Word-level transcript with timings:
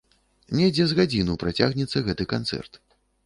Недзе 0.59 0.87
з 0.91 0.95
гадзіну 0.99 1.35
працягнецца 1.45 2.03
гэты 2.09 2.27
канцэрт. 2.35 2.73